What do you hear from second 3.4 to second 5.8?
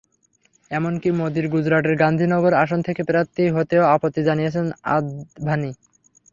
হতেও আপত্তি জানিয়েছিলেন আদভানি।